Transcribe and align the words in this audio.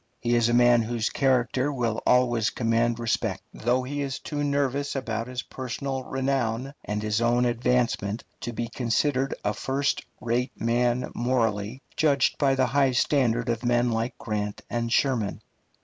He 0.19 0.33
is 0.35 0.49
a 0.49 0.53
man 0.55 0.81
whose 0.81 1.11
character 1.11 1.71
will 1.71 2.01
always 2.07 2.49
command 2.49 2.97
respect, 2.97 3.43
though 3.53 3.83
he 3.83 4.01
is 4.01 4.17
too 4.17 4.39
anxious 4.39 4.95
about 4.95 5.27
his 5.27 5.43
personal 5.43 6.03
renown 6.05 6.73
and 6.83 7.03
his 7.03 7.21
own 7.21 7.45
advancement 7.45 8.23
to 8.39 8.51
be 8.51 8.67
considered 8.67 9.35
a 9.45 9.53
first 9.53 10.01
rate 10.19 10.59
man 10.59 11.11
morally, 11.13 11.83
judged 11.95 12.39
by 12.39 12.55
the 12.55 12.65
high 12.65 12.93
standard 12.93 13.47
of 13.47 13.63
men 13.63 13.91
like 13.91 14.17
Grant 14.17 14.61
and 14.71 14.91
Sherman. 14.91 15.39